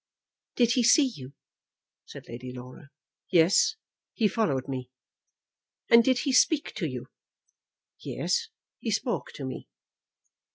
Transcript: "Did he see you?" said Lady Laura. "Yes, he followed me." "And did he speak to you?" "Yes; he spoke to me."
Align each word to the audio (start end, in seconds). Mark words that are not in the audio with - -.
"Did 0.55 0.71
he 0.71 0.81
see 0.81 1.05
you?" 1.05 1.33
said 2.07 2.27
Lady 2.27 2.51
Laura. 2.51 2.89
"Yes, 3.29 3.75
he 4.15 4.27
followed 4.27 4.67
me." 4.67 4.89
"And 5.91 6.03
did 6.03 6.21
he 6.21 6.33
speak 6.33 6.73
to 6.77 6.87
you?" 6.87 7.05
"Yes; 7.99 8.47
he 8.79 8.89
spoke 8.89 9.31
to 9.33 9.45
me." 9.45 9.67